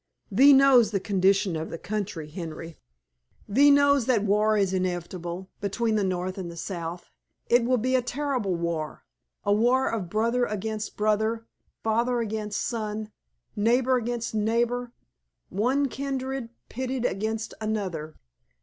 Thee 0.31 0.51
knows 0.51 0.89
the 0.89 0.99
condition 0.99 1.55
of 1.55 1.69
the 1.69 1.77
country, 1.77 2.27
Henry. 2.27 2.79
Thee 3.47 3.69
knows 3.69 4.07
that 4.07 4.23
war 4.23 4.57
is 4.57 4.73
inevitable 4.73 5.51
between 5.61 5.93
the 5.93 6.03
North 6.03 6.39
and 6.39 6.57
South. 6.57 7.11
It 7.51 7.65
will 7.65 7.77
be 7.77 7.93
a 7.93 8.01
terrible 8.01 8.55
war, 8.55 9.03
a 9.43 9.53
war 9.53 9.87
of 9.87 10.09
brother 10.09 10.45
against 10.45 10.97
brother, 10.97 11.45
father 11.83 12.19
against 12.19 12.61
son, 12.63 13.11
neighbor 13.55 13.95
against 13.95 14.33
neighbor; 14.33 14.91
one 15.49 15.87
kindred 15.87 16.49
pitted 16.67 17.05
against 17.05 17.53
another. 17.61 18.15